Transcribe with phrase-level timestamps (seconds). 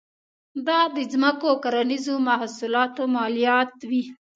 [0.67, 4.03] دا د ځمکو او کرنیزو محصولاتو مالیات وې.